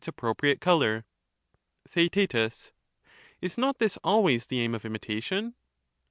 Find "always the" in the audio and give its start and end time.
4.03-4.59